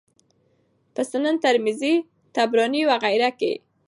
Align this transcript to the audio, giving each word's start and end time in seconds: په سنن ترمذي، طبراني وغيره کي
په 0.93 1.01
سنن 1.09 1.35
ترمذي، 1.43 1.93
طبراني 2.35 2.81
وغيره 2.91 3.29
کي 3.39 3.53